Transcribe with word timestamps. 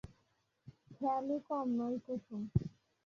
খেয়ালি 0.91 1.37
কম 1.47 1.67
নয় 1.77 1.97
কুসুম। 2.05 2.41